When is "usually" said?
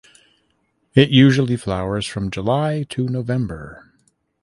1.11-1.55